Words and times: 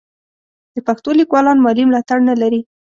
د 0.73 0.77
پښتو 0.87 1.09
لیکوالان 1.19 1.57
مالي 1.65 1.83
ملاتړ 1.87 2.17
نه 2.29 2.35
لري. 2.41 2.61